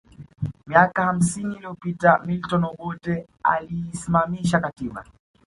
[0.67, 5.05] Miaka hamsini liyopita Milton Obote aliisimamisha katiba